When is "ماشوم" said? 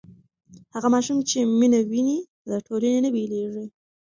0.95-1.17